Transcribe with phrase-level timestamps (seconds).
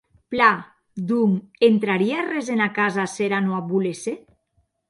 [0.35, 0.61] Plan,
[1.11, 4.19] donc, entrarie arrés ena casa s’era non ac volesse?